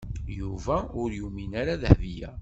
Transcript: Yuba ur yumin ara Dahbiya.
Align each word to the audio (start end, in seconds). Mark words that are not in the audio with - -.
Yuba 0.39 0.77
ur 1.01 1.09
yumin 1.17 1.51
ara 1.61 1.73
Dahbiya. 1.81 2.31